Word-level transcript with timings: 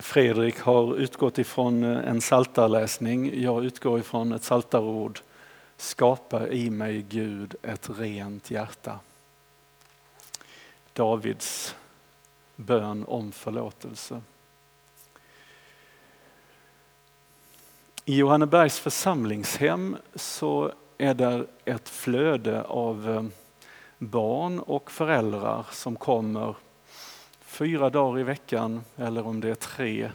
Fredrik 0.00 0.60
har 0.60 0.96
utgått 0.96 1.38
ifrån 1.38 1.84
eh, 1.84 2.08
en 2.08 2.20
saltarläsning. 2.20 3.42
Jag 3.42 3.64
utgår 3.64 3.98
ifrån 3.98 4.32
ett 4.32 4.42
saltarord. 4.42 5.20
Skapa 5.76 6.48
i 6.48 6.70
mig 6.70 7.06
Gud 7.08 7.54
ett 7.62 7.90
rent 7.98 8.50
hjärta. 8.50 8.98
Davids 10.92 11.74
bön 12.56 13.04
om 13.08 13.32
förlåtelse. 13.32 14.20
I 18.04 18.16
Johannebergs 18.16 18.78
församlingshem 18.78 19.96
så 20.14 20.72
är 20.98 21.14
det 21.14 21.46
ett 21.64 21.88
flöde 21.88 22.62
av 22.62 23.10
eh, 23.10 23.24
barn 23.98 24.60
och 24.60 24.90
föräldrar 24.90 25.66
som 25.70 25.96
kommer 25.96 26.54
fyra 27.50 27.90
dagar 27.90 28.20
i 28.20 28.22
veckan 28.22 28.80
eller 28.96 29.26
om 29.26 29.40
det 29.40 29.50
är 29.50 29.54
tre. 29.54 30.10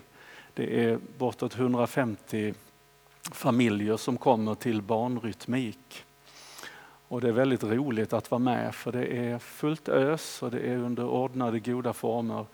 Det 0.54 0.86
är 0.86 1.00
bortåt 1.18 1.56
150 1.56 2.54
familjer 3.32 3.98
som 3.98 4.18
kommer 4.18 4.56
till 4.56 4.82
barnrytmik. 4.82 6.06
Och 7.08 7.22
det 7.22 7.28
är 7.28 7.32
väldigt 7.32 7.64
roligt 7.64 8.14
att 8.14 8.32
vara 8.32 8.40
med 8.40 8.76
för 8.76 8.92
det 8.92 9.06
är 9.06 9.40
fullt 9.40 9.90
ös 9.90 10.44
och 10.44 10.52
det 10.52 10.60
är 10.60 10.78
under 10.78 11.06
ordnade 11.06 11.60
goda 11.60 11.94
former. 11.94 12.46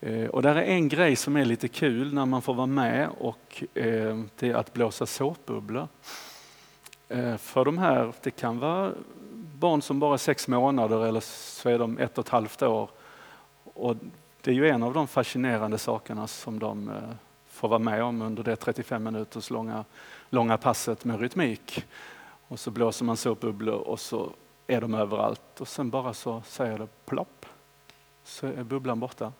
Eh, 0.00 0.26
och 0.26 0.42
där 0.42 0.54
är 0.54 0.62
en 0.62 0.88
grej 0.88 1.16
som 1.16 1.36
är 1.36 1.44
lite 1.44 1.68
kul 1.68 2.14
när 2.14 2.26
man 2.26 2.42
får 2.42 2.54
vara 2.54 2.66
med 2.66 3.08
och 3.18 3.64
eh, 3.74 4.18
det 4.38 4.48
är 4.48 4.54
att 4.54 4.72
blåsa 4.72 5.06
såpbubblor. 5.06 5.88
Eh, 7.08 7.36
för 7.36 7.64
de 7.64 7.78
här, 7.78 8.12
det 8.22 8.30
kan 8.30 8.58
vara 8.58 8.92
barn 9.58 9.82
som 9.82 10.00
bara 10.00 10.14
är 10.14 10.18
sex 10.18 10.48
månader 10.48 11.06
eller 11.06 11.20
så 11.20 11.68
är 11.68 11.78
de 11.78 11.98
ett 11.98 12.18
och 12.18 12.24
ett 12.24 12.30
halvt 12.30 12.62
år. 12.62 12.90
Och 13.78 13.96
det 14.40 14.50
är 14.50 14.54
ju 14.54 14.68
en 14.68 14.82
av 14.82 14.94
de 14.94 15.08
fascinerande 15.08 15.78
sakerna 15.78 16.26
som 16.26 16.58
de 16.58 16.88
eh, 16.88 16.96
får 17.46 17.68
vara 17.68 17.78
med 17.78 18.02
om 18.02 18.22
under 18.22 18.42
det 18.42 18.56
35 18.56 19.04
minuters 19.04 19.50
långa, 19.50 19.84
långa 20.30 20.56
passet 20.56 21.04
med 21.04 21.20
rytmik. 21.20 21.84
Och 22.48 22.60
så 22.60 22.70
blåser 22.70 23.04
man 23.04 23.16
såpbubblor 23.16 23.74
och 23.74 24.00
så 24.00 24.30
är 24.66 24.80
de 24.80 24.94
överallt 24.94 25.60
och 25.60 25.68
sen 25.68 25.90
bara 25.90 26.14
så 26.14 26.42
säger 26.46 26.78
det 26.78 26.88
plopp 27.04 27.46
så 28.24 28.46
är 28.46 28.64
bubblan 28.64 29.00
borta. 29.00 29.32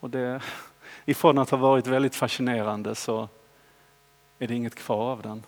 Och 0.00 0.10
det, 0.10 0.42
ifrån 1.04 1.38
att 1.38 1.50
ha 1.50 1.58
varit 1.58 1.86
väldigt 1.86 2.14
fascinerande 2.14 2.94
så 2.94 3.28
är 4.38 4.46
det 4.46 4.54
inget 4.54 4.74
kvar 4.74 5.12
av 5.12 5.22
den. 5.22 5.42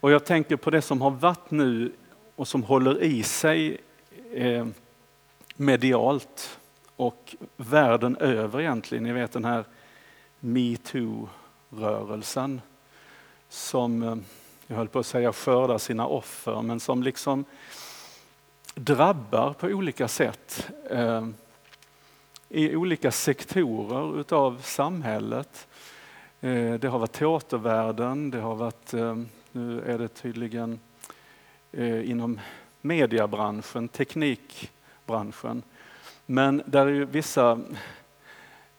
Och 0.00 0.10
jag 0.10 0.24
tänker 0.24 0.56
på 0.56 0.70
det 0.70 0.82
som 0.82 1.00
har 1.00 1.10
varit 1.10 1.50
nu 1.50 1.92
och 2.36 2.48
som 2.48 2.62
håller 2.62 3.02
i 3.02 3.22
sig 3.22 3.80
eh, 4.32 4.66
medialt 5.56 6.58
och 6.96 7.36
världen 7.56 8.16
över 8.16 8.60
egentligen. 8.60 9.04
Ni 9.04 9.12
vet 9.12 9.32
den 9.32 9.44
här 9.44 9.64
metoo-rörelsen 10.40 12.60
som, 13.48 14.02
eh, 14.02 14.16
jag 14.66 14.76
höll 14.76 14.88
på 14.88 14.98
att 14.98 15.06
säga 15.06 15.32
skördar 15.32 15.78
sina 15.78 16.06
offer, 16.06 16.62
men 16.62 16.80
som 16.80 17.02
liksom 17.02 17.44
drabbar 18.74 19.52
på 19.52 19.66
olika 19.66 20.08
sätt 20.08 20.70
eh, 20.90 21.26
i 22.48 22.76
olika 22.76 23.10
sektorer 23.10 24.20
utav 24.20 24.60
samhället. 24.62 25.68
Eh, 26.40 26.74
det 26.74 26.88
har 26.88 26.98
varit 26.98 27.12
teatervärlden, 27.12 28.30
det 28.30 28.40
har 28.40 28.54
varit, 28.54 28.94
eh, 28.94 29.16
nu 29.52 29.82
är 29.86 29.98
det 29.98 30.08
tydligen 30.08 30.80
eh, 31.72 32.10
inom 32.10 32.40
mediebranschen, 32.80 33.88
teknikbranschen. 33.88 35.62
Men 36.26 36.62
där 36.66 36.86
är 36.86 36.90
ju 36.90 37.04
vissa 37.04 37.60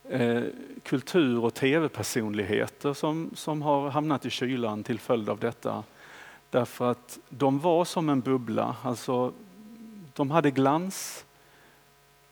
eh, 0.09 0.43
kultur 0.83 1.43
och 1.43 1.53
tv-personligheter 1.53 2.93
som, 2.93 3.31
som 3.35 3.61
har 3.61 3.89
hamnat 3.89 4.25
i 4.25 4.29
kylan 4.29 4.83
till 4.83 4.99
följd 4.99 5.29
av 5.29 5.39
detta. 5.39 5.83
Därför 6.49 6.91
att 6.91 7.19
de 7.29 7.59
var 7.59 7.85
som 7.85 8.09
en 8.09 8.21
bubbla, 8.21 8.75
alltså 8.83 9.33
de 10.13 10.31
hade 10.31 10.51
glans 10.51 11.25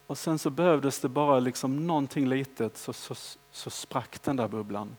och 0.07 0.17
sen 0.17 0.39
så 0.39 0.49
behövdes 0.49 0.99
det 0.99 1.09
bara 1.09 1.39
liksom 1.39 1.87
någonting 1.87 2.27
litet 2.27 2.77
så, 2.77 2.93
så, 2.93 3.15
så 3.51 3.69
sprack 3.69 4.21
den 4.21 4.35
där 4.35 4.47
bubblan. 4.47 4.95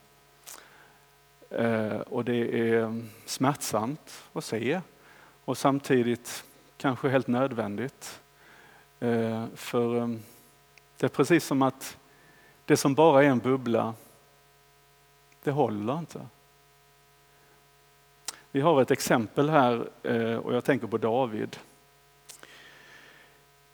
Eh, 1.51 2.01
och 2.01 2.25
det 2.25 2.71
är 2.71 3.03
smärtsamt 3.27 4.23
att 4.33 4.45
se 4.45 4.81
och 5.45 5.59
samtidigt 5.59 6.45
kanske 6.81 7.09
helt 7.09 7.27
nödvändigt. 7.27 8.21
Eh, 9.01 9.47
för 9.55 9.97
ehm, 9.97 10.23
det 10.97 11.07
är 11.07 11.09
precis 11.09 11.45
som 11.45 11.63
att 11.63 11.99
det 12.65 12.77
som 12.77 12.95
bara 12.95 13.25
är 13.25 13.29
en 13.29 13.39
bubbla, 13.39 13.95
det 15.43 15.51
håller 15.51 15.99
inte. 15.99 16.27
Vi 18.51 18.61
har 18.61 18.83
ett 18.83 18.91
exempel 18.91 19.51
här 19.51 19.89
eh, 20.03 20.37
och 20.37 20.55
jag 20.55 20.65
tänker 20.65 20.87
på 20.87 20.99
David. 20.99 21.57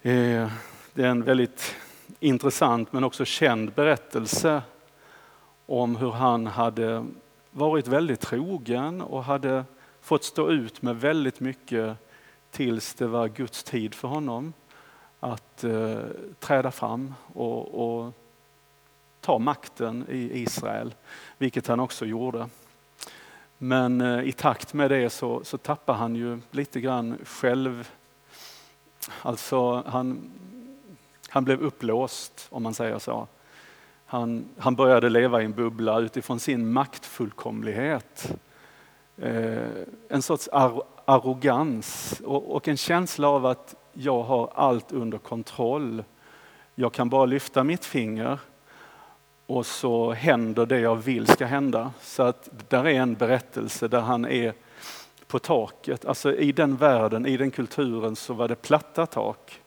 Eh, 0.03 0.51
det 0.95 1.03
är 1.03 1.09
en 1.09 1.23
väldigt 1.23 1.75
intressant 2.21 2.93
men 2.93 3.05
också 3.05 3.25
känd 3.25 3.73
berättelse 3.73 4.63
om 5.67 5.97
hur 5.97 6.11
han 6.11 6.47
hade 6.47 7.07
varit 7.51 7.87
väldigt 7.87 8.21
trogen 8.21 9.03
och 9.03 9.25
hade 9.25 9.65
fått 10.01 10.25
stå 10.25 10.51
ut 10.51 10.83
med 10.83 11.01
väldigt 11.01 11.41
mycket 11.41 11.99
tills 12.57 12.95
det 12.95 13.07
var 13.07 13.29
Guds 13.29 13.65
tid 13.65 13.95
för 13.95 14.09
honom 14.09 14.53
att 15.21 15.65
eh, 15.65 15.99
träda 16.41 16.71
fram 16.71 17.15
och, 17.33 18.05
och, 18.05 18.13
ta 19.21 19.39
makten 19.39 20.07
i 20.09 20.43
Israel, 20.43 20.95
vilket 21.39 21.67
han 21.67 21.81
också 21.81 22.07
gjorde. 22.07 22.49
Men 23.59 24.01
eh, 24.01 24.29
i 24.29 24.33
takt 24.33 24.75
med 24.75 24.91
det 24.91 25.11
så, 25.11 25.45
så 25.45 25.59
tappar 25.59 25.95
han 25.95 26.17
ju 26.17 26.41
lite 26.51 26.81
grann 26.81 27.19
själv... 27.25 27.91
Alltså 29.23 29.83
han, 29.87 30.31
han 31.29 31.45
blev 31.45 31.61
upplåst, 31.61 32.47
om 32.51 32.63
man 32.63 32.75
säger 32.75 32.99
så. 32.99 33.27
Han, 34.07 34.45
han 34.59 34.77
började 34.77 35.09
leva 35.09 35.43
i 35.43 35.45
en 35.45 35.53
bubbla 35.53 36.01
utifrån 36.01 36.41
sin 36.41 36.73
maktfullkomlighet. 36.73 38.37
Eh, 39.17 39.69
en 40.09 40.23
sorts 40.23 40.49
ar 40.53 40.83
arrogans 41.07 42.21
och, 42.25 42.57
och 42.57 42.69
en 42.69 42.77
känsla 42.77 43.29
av 43.29 43.47
att 43.47 43.75
jag 43.93 44.23
har 44.23 44.51
allt 44.55 44.93
under 44.93 45.19
kontroll. 45.19 46.05
Jag 46.75 46.93
kan 46.93 47.09
bara 47.09 47.27
lyfta 47.27 47.65
mitt 47.65 47.85
finger 47.85 48.39
och 49.47 49.67
så 49.67 50.13
händer 50.13 50.67
det 50.67 50.81
jag 50.81 50.97
vill 50.97 51.27
ska 51.27 51.47
hända. 51.47 51.93
Så 52.01 52.23
att 52.23 52.49
där 52.69 52.87
är 52.87 53.01
en 53.01 53.15
berättelse 53.15 53.89
där 53.89 54.01
han 54.01 54.25
är 54.25 54.55
på 55.27 55.39
taket. 55.39 56.05
Alltså 56.05 56.35
i 56.35 56.53
den 56.53 56.77
världen, 56.77 57.27
i 57.27 57.37
den 57.37 57.51
kulturen 57.51 58.17
så 58.17 58.35
var 58.35 58.49
det 58.49 58.55
platta 58.55 59.07
tak. 59.07 59.61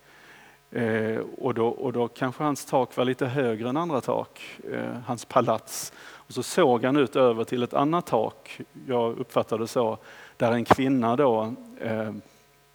Eh, 0.71 1.19
och, 1.37 1.53
då, 1.53 1.67
och 1.67 1.93
då 1.93 2.07
kanske 2.07 2.43
hans 2.43 2.65
tak 2.65 2.97
var 2.97 3.05
lite 3.05 3.25
högre 3.25 3.69
än 3.69 3.77
andra 3.77 4.01
tak, 4.01 4.41
eh, 4.71 4.93
hans 5.05 5.25
palats. 5.25 5.93
Och 6.29 6.33
så 6.33 6.43
såg 6.43 6.85
han 6.85 6.97
ut 6.97 7.15
över 7.15 7.43
till 7.43 7.63
ett 7.63 7.73
annat 7.73 8.05
tak, 8.05 8.61
jag 8.87 9.19
uppfattade 9.19 9.63
det 9.63 9.67
så, 9.67 9.97
där 10.39 10.51
en 10.51 10.65
kvinna 10.65 11.15
då 11.15 11.53
eh, 11.79 12.13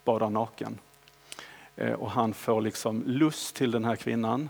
badar 0.04 0.30
naken. 0.30 0.78
Eh, 1.76 1.92
och 1.92 2.10
han 2.10 2.34
får 2.34 2.60
liksom 2.60 3.02
lust 3.06 3.56
till 3.56 3.70
den 3.70 3.84
här 3.84 3.97
kvinnan. 3.97 4.48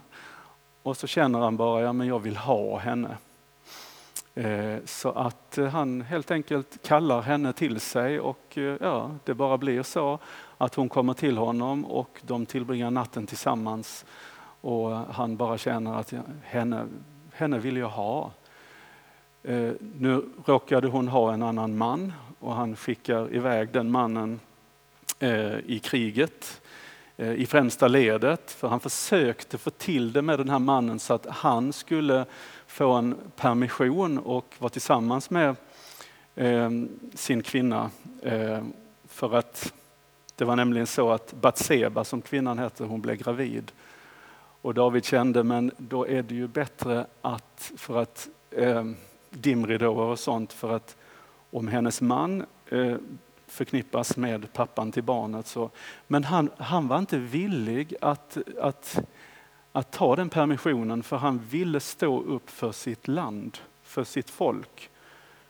Och 0.82 0.96
så 0.96 1.06
känner 1.06 1.38
han 1.38 1.56
bara, 1.56 1.82
ja 1.82 1.92
men 1.92 2.06
jag 2.06 2.18
vill 2.18 2.36
ha 2.36 2.78
henne. 2.78 3.16
Eh, 4.34 4.76
så 4.84 5.10
att 5.10 5.58
eh, 5.58 5.66
han 5.66 6.00
helt 6.00 6.30
enkelt 6.30 6.82
kallar 6.82 7.22
henne 7.22 7.52
till 7.52 7.80
sig 7.80 8.20
och 8.20 8.58
eh, 8.58 8.76
ja, 8.80 9.10
det 9.24 9.34
bara 9.34 9.58
blir 9.58 9.82
så 9.82 10.18
att 10.58 10.74
hon 10.74 10.88
kommer 10.88 11.14
till 11.14 11.38
honom 11.38 11.84
och 11.84 12.20
de 12.22 12.46
tillbringar 12.46 12.90
natten 12.90 13.26
tillsammans. 13.26 14.04
Och 14.60 14.90
han 14.90 15.36
bara 15.36 15.58
känner 15.58 15.94
att 15.94 16.14
henne, 16.42 16.86
henne 17.32 17.58
vill 17.58 17.76
jag 17.76 17.88
ha. 17.88 18.30
Eh, 19.42 19.72
nu 19.80 20.24
råkade 20.46 20.88
hon 20.88 21.08
ha 21.08 21.34
en 21.34 21.42
annan 21.42 21.76
man 21.76 22.12
och 22.44 22.54
han 22.54 22.76
skickar 22.76 23.34
iväg 23.34 23.68
den 23.72 23.90
mannen 23.90 24.40
eh, 25.18 25.58
i 25.66 25.80
kriget 25.82 26.60
Eh, 27.16 27.32
i 27.32 27.46
främsta 27.46 27.88
ledet. 27.88 28.50
För 28.50 28.68
han 28.68 28.80
försökte 28.80 29.58
få 29.58 29.70
till 29.70 30.12
det 30.12 30.22
med 30.22 30.38
den 30.38 30.48
här 30.48 30.58
mannen 30.58 30.98
så 30.98 31.14
att 31.14 31.26
han 31.26 31.72
skulle 31.72 32.24
få 32.66 32.92
en 32.92 33.16
permission 33.36 34.18
och 34.18 34.54
vara 34.58 34.70
tillsammans 34.70 35.30
med 35.30 35.56
eh, 36.34 36.70
sin 37.14 37.42
kvinna. 37.42 37.90
Eh, 38.22 38.62
för 39.08 39.34
att 39.34 39.72
det 40.36 40.44
var 40.44 40.56
nämligen 40.56 40.86
så 40.86 41.10
att 41.10 41.32
Batseba, 41.32 42.04
som 42.04 42.22
kvinnan 42.22 42.58
hette, 42.58 42.84
hon 42.84 43.00
blev 43.00 43.16
gravid. 43.16 43.72
Och 44.62 44.74
David 44.74 45.04
kände, 45.04 45.42
men 45.42 45.70
då 45.76 46.08
är 46.08 46.22
det 46.22 46.34
ju 46.34 46.48
bättre 46.48 47.06
att, 47.22 47.72
för 47.76 48.02
att 48.02 48.28
eh, 48.50 48.84
dimridåer 49.30 50.04
och 50.04 50.18
sånt, 50.18 50.52
för 50.52 50.76
att 50.76 50.96
om 51.54 51.68
hennes 51.68 52.00
man 52.00 52.46
eh, 52.70 52.96
förknippas 53.46 54.16
med 54.16 54.52
pappan 54.52 54.92
till 54.92 55.02
barnet. 55.02 55.46
Så. 55.46 55.70
Men 56.06 56.24
han, 56.24 56.50
han 56.58 56.88
var 56.88 56.98
inte 56.98 57.18
villig 57.18 57.94
att, 58.00 58.38
att, 58.60 58.98
att 59.72 59.92
ta 59.92 60.16
den 60.16 60.28
permissionen 60.28 61.02
för 61.02 61.16
han 61.16 61.38
ville 61.38 61.80
stå 61.80 62.20
upp 62.20 62.50
för 62.50 62.72
sitt 62.72 63.08
land, 63.08 63.58
för 63.82 64.04
sitt 64.04 64.30
folk. 64.30 64.90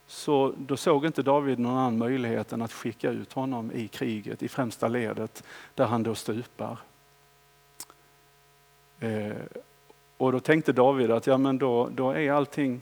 Så 0.06 0.54
då 0.58 0.76
såg 0.76 1.06
inte 1.06 1.22
David 1.22 1.58
någon 1.58 1.76
annan 1.76 1.98
möjlighet 1.98 2.52
än 2.52 2.62
att 2.62 2.72
skicka 2.72 3.10
ut 3.10 3.32
honom 3.32 3.72
i 3.72 3.88
kriget, 3.88 4.42
i 4.42 4.48
främsta 4.48 4.88
ledet, 4.88 5.44
där 5.74 5.86
han 5.86 6.02
då 6.02 6.14
stupar. 6.14 6.78
Eh, 9.00 9.36
och 10.16 10.32
då 10.32 10.40
tänkte 10.40 10.72
David 10.72 11.10
att 11.10 11.26
ja, 11.26 11.38
men 11.38 11.58
då, 11.58 11.88
då 11.92 12.10
är 12.10 12.32
allting 12.32 12.80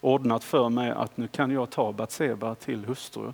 ordnat 0.00 0.44
för 0.44 0.68
mig 0.68 0.90
att 0.90 1.16
nu 1.16 1.28
kan 1.28 1.50
jag 1.50 1.70
ta 1.70 1.92
Batseba 1.92 2.54
till 2.54 2.84
hustru. 2.84 3.32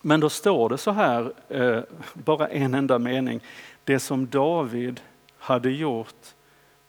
Men 0.00 0.20
då 0.20 0.30
står 0.30 0.68
det 0.68 0.78
så 0.78 0.90
här, 0.90 1.32
eh, 1.48 1.82
bara 2.14 2.48
en 2.48 2.74
enda 2.74 2.98
mening. 2.98 3.40
Det 3.84 4.00
som 4.00 4.26
David 4.26 5.00
hade 5.38 5.70
gjort, 5.70 6.34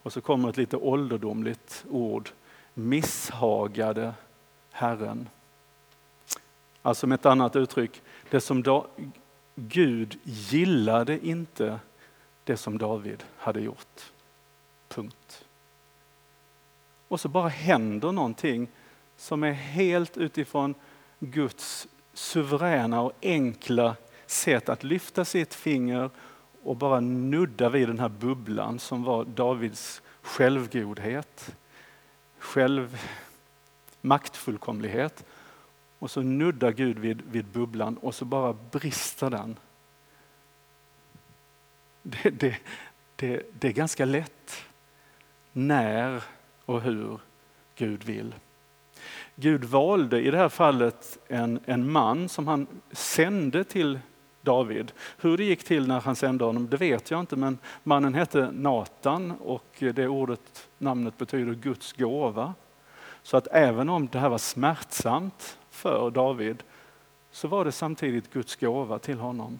och 0.02 0.14
så 0.14 0.22
kommer 0.22 0.50
ett 0.50 0.58
lite 0.58 0.78
ålderdomligt 0.78 1.86
ord, 1.90 2.30
misshagade 2.74 4.14
Herren. 4.72 5.30
Alltså 6.82 7.08
med 7.08 7.16
ett 7.16 7.26
annat 7.26 7.56
uttryck, 7.56 8.02
det 8.30 8.42
som 8.42 8.64
da, 8.64 8.86
Gud 9.56 10.20
gillade 10.24 11.28
inte 11.28 11.80
det 12.44 12.58
som 12.58 12.78
David 12.78 13.24
hade 13.38 13.62
gjort. 13.62 14.12
Punkt. 14.88 15.46
Och 17.12 17.20
så 17.20 17.30
bara 17.30 17.48
händer 17.48 18.12
någonting 18.12 18.68
som 19.18 19.44
är 19.44 19.52
helt 19.52 20.18
utifrån 20.18 20.76
Guds 21.20 21.88
suveräna 22.14 23.02
och 23.02 23.12
enkla 23.22 23.96
sätt 24.26 24.70
att 24.70 24.84
lyfta 24.84 25.26
sitt 25.26 25.54
finger 25.54 26.10
och 26.64 26.76
bara 26.76 27.00
nudda 27.00 27.70
vid 27.70 27.88
den 27.88 28.00
här 28.00 28.10
bubblan 28.10 28.80
som 28.80 29.04
var 29.04 29.26
Davids 29.26 30.02
självgodhet, 30.22 31.56
själv 32.40 32.98
maktfullkomlighet. 34.02 35.26
Och 36.00 36.12
så 36.12 36.22
nuddar 36.22 36.72
Gud 36.72 37.00
vid, 37.00 37.22
vid 37.22 37.46
bubblan 37.46 37.98
och 37.98 38.16
så 38.16 38.26
bara 38.26 38.54
brister 38.54 39.30
den. 39.30 39.60
Det, 42.02 42.30
det, 42.30 42.58
det, 43.16 43.42
det 43.60 43.68
är 43.68 43.74
ganska 43.74 44.06
lätt 44.06 44.66
när 45.52 46.24
och 46.72 46.82
hur 46.82 47.20
Gud 47.76 48.04
vill. 48.04 48.36
Gud 49.36 49.64
valde 49.64 50.22
i 50.22 50.32
det 50.32 50.38
här 50.38 50.50
fallet 50.50 51.18
en, 51.28 51.60
en 51.66 51.92
man 51.92 52.30
som 52.30 52.48
han 52.48 52.68
sände 52.92 53.64
till 53.64 54.00
David. 54.42 54.92
Hur 55.18 55.38
det 55.38 55.44
gick 55.44 55.64
till 55.64 55.88
när 55.88 56.00
han 56.00 56.16
sände 56.16 56.46
honom, 56.46 56.70
det 56.70 56.78
vet 56.78 57.12
jag 57.12 57.20
inte, 57.20 57.36
men 57.36 57.58
mannen 57.84 58.14
hette 58.14 58.52
Natan 58.52 59.32
och 59.32 59.66
det 59.80 60.08
ordet, 60.08 60.68
namnet 60.78 61.18
betyder 61.18 61.54
Guds 61.54 61.94
gåva. 61.94 62.54
Så 63.24 63.38
att 63.38 63.48
även 63.52 63.90
om 63.90 64.08
det 64.12 64.20
här 64.20 64.30
var 64.30 64.38
smärtsamt 64.38 65.58
för 65.70 66.12
David 66.12 66.64
så 67.32 67.48
var 67.48 67.66
det 67.66 67.72
samtidigt 67.72 68.34
Guds 68.34 68.56
gåva 68.56 69.00
till 69.00 69.20
honom. 69.20 69.60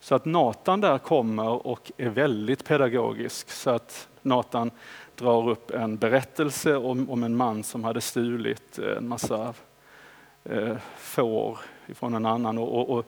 Så 0.00 0.14
att 0.14 0.24
Natan 0.24 0.80
där 0.80 0.98
kommer 0.98 1.66
och 1.66 1.92
är 1.96 2.08
väldigt 2.08 2.64
pedagogisk. 2.64 3.50
Så 3.50 3.70
att 3.70 4.08
Natan 4.22 4.70
drar 5.16 5.48
upp 5.48 5.70
en 5.70 5.96
berättelse 5.96 6.76
om, 6.76 7.10
om 7.10 7.22
en 7.22 7.36
man 7.36 7.62
som 7.62 7.84
hade 7.84 8.00
stulit 8.00 8.78
eh, 8.78 8.96
en 8.96 9.08
massa 9.08 9.54
eh, 10.44 10.76
får 10.96 11.58
ifrån 11.86 12.14
en 12.14 12.26
annan. 12.26 12.58
Och, 12.58 12.78
och, 12.78 12.98
och, 12.98 13.06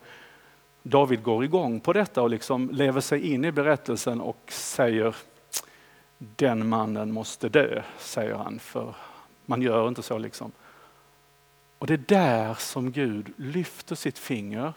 David 0.82 1.22
går 1.22 1.44
igång 1.44 1.80
på 1.80 1.92
detta 1.92 2.22
och 2.22 2.30
liksom 2.30 2.70
lever 2.72 3.00
sig 3.00 3.32
in 3.32 3.44
i 3.44 3.52
berättelsen 3.52 4.20
och 4.20 4.40
säger 4.48 5.16
den 6.18 6.68
mannen 6.68 7.12
måste 7.12 7.48
dö, 7.48 7.82
säger 7.98 8.34
han, 8.34 8.58
för 8.58 8.94
man 9.46 9.62
gör 9.62 9.88
inte 9.88 10.02
så 10.02 10.18
liksom. 10.18 10.52
Och 11.78 11.86
det 11.86 11.94
är 11.94 11.98
där 11.98 12.54
som 12.54 12.92
Gud 12.92 13.32
lyfter 13.36 13.94
sitt 13.94 14.18
finger 14.18 14.72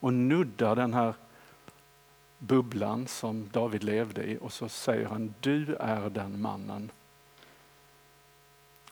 och 0.00 0.12
nuddar 0.12 0.76
den 0.76 0.94
här 0.94 1.14
bubblan 2.46 3.06
som 3.06 3.48
David 3.52 3.84
levde 3.84 4.24
i 4.24 4.38
och 4.40 4.52
så 4.52 4.68
säger 4.68 5.06
han, 5.06 5.34
du 5.40 5.74
är 5.74 6.10
den 6.10 6.40
mannen. 6.40 6.90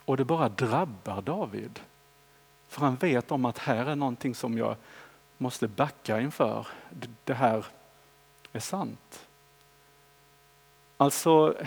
Och 0.05 0.17
det 0.17 0.25
bara 0.25 0.49
drabbar 0.49 1.21
David. 1.21 1.79
För 2.67 2.81
han 2.81 2.95
vet 2.95 3.31
om 3.31 3.45
att 3.45 3.57
här 3.57 3.85
är 3.85 3.95
någonting 3.95 4.35
som 4.35 4.57
jag 4.57 4.75
måste 5.37 5.67
backa 5.67 6.21
inför. 6.21 6.67
Det 7.23 7.33
här 7.33 7.65
är 8.53 8.59
sant. 8.59 9.27
Alltså 10.97 11.57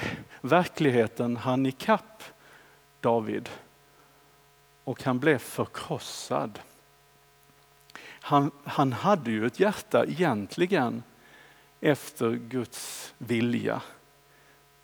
verkligheten 0.40 1.36
han 1.36 1.66
ikapp 1.66 2.22
David 3.00 3.48
och 4.84 5.02
han 5.02 5.18
blev 5.18 5.38
förkrossad. 5.38 6.58
Han, 8.20 8.50
han 8.64 8.92
hade 8.92 9.30
ju 9.30 9.46
ett 9.46 9.60
hjärta 9.60 10.04
egentligen 10.04 11.02
efter 11.86 12.30
Guds 12.30 13.14
vilja. 13.18 13.82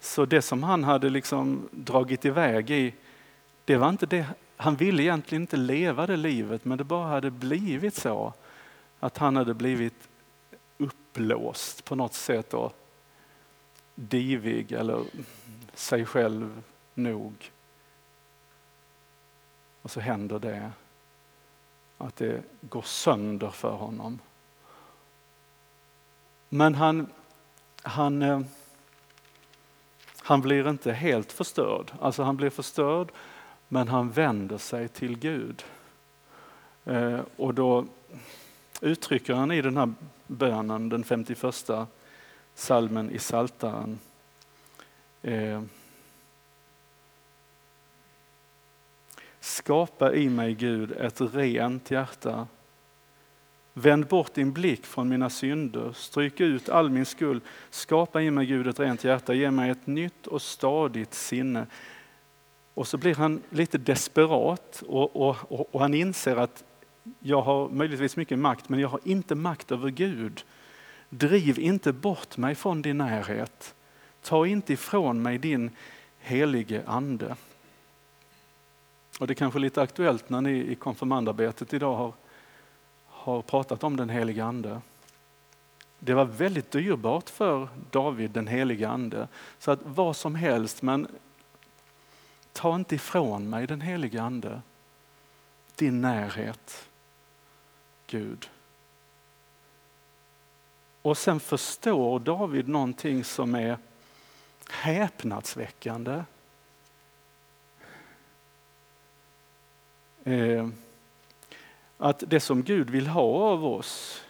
Så 0.00 0.24
det 0.24 0.42
som 0.42 0.62
han 0.62 0.84
hade 0.84 1.10
liksom 1.10 1.68
dragit 1.70 2.24
iväg 2.24 2.70
i, 2.70 2.94
det 3.64 3.76
var 3.76 3.88
inte 3.88 4.06
det, 4.06 4.26
han 4.56 4.76
ville 4.76 5.02
egentligen 5.02 5.42
inte 5.42 5.56
leva 5.56 6.06
det 6.06 6.16
livet 6.16 6.64
men 6.64 6.78
det 6.78 6.84
bara 6.84 7.08
hade 7.08 7.30
blivit 7.30 7.94
så. 7.94 8.34
Att 9.00 9.18
han 9.18 9.36
hade 9.36 9.54
blivit 9.54 10.08
upplåst 10.78 11.84
på 11.84 11.94
något 11.94 12.14
sätt 12.14 12.54
och 12.54 12.72
divig 13.94 14.72
eller 14.72 15.04
sig 15.74 16.06
själv 16.06 16.62
nog. 16.94 17.50
Och 19.82 19.90
så 19.90 20.00
händer 20.00 20.38
det 20.38 20.70
att 21.98 22.16
det 22.16 22.42
går 22.60 22.82
sönder 22.82 23.50
för 23.50 23.72
honom. 23.72 24.18
Men 26.54 26.74
han, 26.74 27.06
han, 27.82 28.22
eh, 28.22 28.40
han 30.22 30.40
blir 30.40 30.68
inte 30.68 30.92
helt 30.92 31.32
förstörd. 31.32 31.92
Alltså 32.00 32.22
han 32.22 32.36
blir 32.36 32.50
förstörd 32.50 33.12
men 33.68 33.88
han 33.88 34.10
vänder 34.10 34.58
sig 34.58 34.88
till 34.88 35.18
Gud. 35.18 35.64
Eh, 36.84 37.20
och 37.36 37.54
då 37.54 37.86
uttrycker 38.80 39.34
han 39.34 39.52
i 39.52 39.62
den 39.62 39.76
här 39.76 39.92
bönen, 40.26 40.88
den 40.88 41.04
51 41.04 41.88
salmen 42.54 43.10
i 43.10 43.18
Saltaren. 43.18 43.98
Eh, 45.22 45.62
Skapa 49.40 50.14
i 50.14 50.28
mig 50.28 50.54
Gud 50.54 50.92
ett 50.92 51.20
rent 51.20 51.90
hjärta 51.90 52.46
Vänd 53.74 54.06
bort 54.06 54.34
din 54.34 54.52
blick 54.52 54.86
från 54.86 55.08
mina 55.08 55.30
synder, 55.30 55.92
stryk 55.92 56.40
ut 56.40 56.68
all 56.68 56.90
min 56.90 57.06
skuld, 57.06 57.42
skapa 57.70 58.22
i 58.22 58.30
mig 58.30 58.46
Gud 58.46 58.66
ett 58.66 58.80
rent 58.80 59.04
hjärta, 59.04 59.34
ge 59.34 59.50
mig 59.50 59.70
ett 59.70 59.86
nytt 59.86 60.26
och 60.26 60.42
stadigt 60.42 61.14
sinne. 61.14 61.66
Och 62.74 62.88
så 62.88 62.98
blir 62.98 63.14
han 63.14 63.42
lite 63.50 63.78
desperat 63.78 64.82
och, 64.86 65.16
och, 65.16 65.36
och, 65.48 65.74
och 65.74 65.80
han 65.80 65.94
inser 65.94 66.36
att 66.36 66.64
jag 67.20 67.42
har 67.42 67.68
möjligtvis 67.68 68.16
mycket 68.16 68.38
makt 68.38 68.68
men 68.68 68.80
jag 68.80 68.88
har 68.88 69.00
inte 69.04 69.34
makt 69.34 69.72
över 69.72 69.90
Gud. 69.90 70.44
Driv 71.08 71.58
inte 71.58 71.92
bort 71.92 72.36
mig 72.36 72.54
från 72.54 72.82
din 72.82 72.98
närhet. 72.98 73.74
Ta 74.22 74.46
inte 74.46 74.72
ifrån 74.72 75.22
mig 75.22 75.38
din 75.38 75.70
helige 76.18 76.82
ande. 76.86 77.36
Och 79.20 79.26
det 79.26 79.32
är 79.32 79.34
kanske 79.34 79.58
är 79.58 79.60
lite 79.60 79.82
aktuellt 79.82 80.30
när 80.30 80.40
ni 80.40 80.50
i 80.50 80.74
konfirmandarbetet 80.74 81.74
idag 81.74 81.96
har 81.96 82.12
har 83.22 83.42
pratat 83.42 83.84
om 83.84 83.96
den 83.96 84.10
helige 84.10 84.44
ande. 84.44 84.80
Det 85.98 86.14
var 86.14 86.24
väldigt 86.24 86.70
dyrbart 86.70 87.30
för 87.30 87.68
David, 87.90 88.30
den 88.30 88.46
helige 88.46 88.88
ande. 88.88 89.28
Så 89.58 89.70
att 89.70 89.80
vad 89.82 90.16
som 90.16 90.34
helst, 90.34 90.82
men 90.82 91.06
ta 92.52 92.74
inte 92.74 92.94
ifrån 92.94 93.50
mig 93.50 93.66
den 93.66 93.80
helige 93.80 94.22
ande. 94.22 94.62
Din 95.76 96.00
närhet, 96.00 96.88
Gud. 98.06 98.50
Och 101.02 101.18
sen 101.18 101.40
förstår 101.40 102.18
David 102.18 102.68
någonting 102.68 103.24
som 103.24 103.54
är 103.54 103.78
häpnadsväckande. 104.70 106.24
Eh, 110.24 110.68
att 112.02 112.24
det 112.26 112.40
som 112.40 112.62
Gud 112.62 112.90
vill 112.90 113.06
ha 113.06 113.22
av 113.22 113.66
oss, 113.66 114.22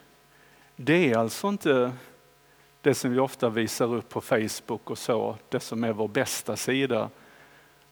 det 0.76 1.12
är 1.12 1.18
alltså 1.18 1.48
inte 1.48 1.92
det 2.80 2.94
som 2.94 3.12
vi 3.12 3.18
ofta 3.18 3.48
visar 3.48 3.94
upp 3.94 4.08
på 4.08 4.20
Facebook 4.20 4.90
och 4.90 4.98
så, 4.98 5.36
det 5.48 5.60
som 5.60 5.84
är 5.84 5.92
vår 5.92 6.08
bästa 6.08 6.56
sida, 6.56 7.10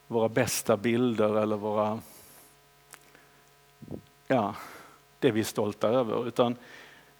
våra 0.06 0.28
bästa 0.28 0.76
bilder 0.76 1.42
eller 1.42 1.56
våra, 1.56 2.00
ja, 4.26 4.54
det 5.18 5.30
vi 5.30 5.40
är 5.40 5.44
stolta 5.44 5.88
över. 5.88 6.28
Utan 6.28 6.56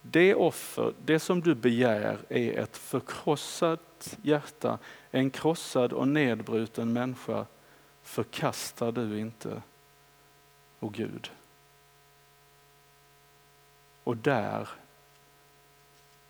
Det 0.01 0.35
offer, 0.35 0.93
det 1.05 1.19
som 1.19 1.41
du 1.41 1.55
begär 1.55 2.17
är 2.29 2.59
ett 2.59 2.77
förkrossat 2.77 4.17
hjärta, 4.21 4.77
en 5.11 5.29
krossad 5.29 5.93
och 5.93 6.07
nedbruten 6.07 6.93
människa 6.93 7.45
förkastar 8.03 8.91
du 8.91 9.19
inte, 9.19 9.61
o 10.79 10.89
Gud. 10.89 11.31
Och 14.03 14.17
där 14.17 14.69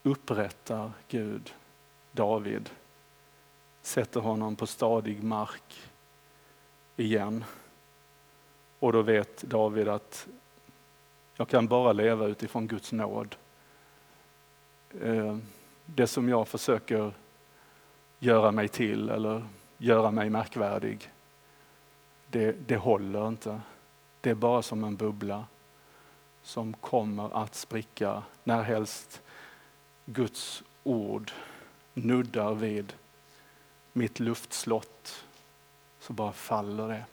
upprättar 0.04 0.92
Gud 1.08 1.54
David, 2.12 2.70
sätter 3.82 4.20
honom 4.20 4.56
på 4.56 4.68
stadig 4.68 5.24
mark 5.24 5.90
igen. 6.96 7.44
Och 8.80 8.94
då 8.94 9.02
vet 9.02 9.42
David 9.42 9.88
att 9.88 10.28
jag 11.36 11.48
kan 11.48 11.68
bara 11.68 11.94
leva 11.94 12.26
utifrån 12.26 12.68
Guds 12.68 12.92
nåd. 12.92 13.36
Eh, 15.02 15.38
det 15.86 16.08
som 16.08 16.30
jag 16.30 16.48
försöker 16.48 17.14
göra 18.20 18.52
mig 18.52 18.68
till 18.68 19.10
eller 19.10 19.48
göra 19.78 20.12
mig 20.12 20.30
märkvärdig, 20.30 21.12
det, 22.28 22.52
det 22.52 22.78
håller 22.78 23.28
inte. 23.28 23.62
Det 24.22 24.30
är 24.30 24.36
bara 24.36 24.62
som 24.62 24.84
en 24.84 24.96
bubbla 24.96 25.46
som 26.44 26.74
kommer 26.74 27.44
att 27.44 27.56
spricka 27.56 28.24
närhelst 28.44 29.22
Guds 30.06 30.64
ord 30.84 31.32
nuddar 31.94 32.54
vid 32.54 32.94
mitt 33.94 34.20
luftslott 34.20 35.24
så 36.00 36.14
bara 36.14 36.34
faller 36.34 36.88
det. 36.88 37.06